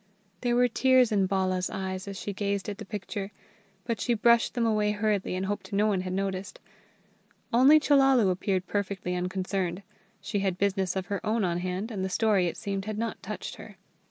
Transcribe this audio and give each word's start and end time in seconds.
There 0.41 0.55
were 0.55 0.67
tears 0.67 1.11
in 1.11 1.27
Bala's 1.27 1.69
eyes 1.69 2.07
as 2.07 2.19
she 2.19 2.33
gazed 2.33 2.67
at 2.67 2.79
the 2.79 2.85
picture, 2.85 3.29
but 3.85 4.01
she 4.01 4.15
brushed 4.15 4.55
them 4.55 4.65
away 4.65 4.93
hurriedly 4.93 5.35
and 5.35 5.45
hoped 5.45 5.71
no 5.71 5.85
one 5.85 6.01
had 6.01 6.13
noticed. 6.13 6.59
Only 7.53 7.79
Chellalu 7.79 8.31
appeared 8.31 8.65
perfectly 8.65 9.13
unconcerned. 9.15 9.83
She 10.19 10.39
had 10.39 10.57
business 10.57 10.95
of 10.95 11.05
her 11.05 11.23
own 11.23 11.43
on 11.43 11.59
hand, 11.59 11.91
and 11.91 12.03
the 12.03 12.09
story, 12.09 12.47
it 12.47 12.57
seemed, 12.57 12.85
had 12.85 12.97
not 12.97 13.21
touched 13.21 13.57
her. 13.57 13.77